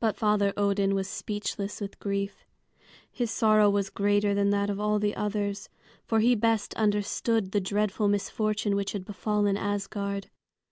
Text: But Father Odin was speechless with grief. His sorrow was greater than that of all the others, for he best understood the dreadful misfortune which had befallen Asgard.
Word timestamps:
But 0.00 0.16
Father 0.16 0.52
Odin 0.56 0.92
was 0.92 1.08
speechless 1.08 1.80
with 1.80 2.00
grief. 2.00 2.44
His 3.12 3.30
sorrow 3.30 3.70
was 3.70 3.88
greater 3.88 4.34
than 4.34 4.50
that 4.50 4.68
of 4.68 4.80
all 4.80 4.98
the 4.98 5.14
others, 5.14 5.68
for 6.04 6.18
he 6.18 6.34
best 6.34 6.74
understood 6.74 7.52
the 7.52 7.60
dreadful 7.60 8.08
misfortune 8.08 8.74
which 8.74 8.90
had 8.90 9.04
befallen 9.04 9.56
Asgard. 9.56 10.30